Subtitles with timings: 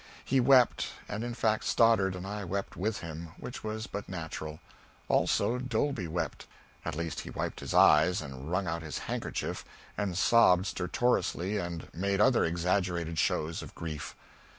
[0.25, 4.59] He wept, and in fact Stoddard and I wept with him, which was but natural.
[5.07, 6.47] Also Dolby wept.
[6.83, 9.63] At least he wiped his eyes and wrung out his handkerchief,
[9.95, 14.15] and sobbed stertorously and made other exaggerated shows of grief.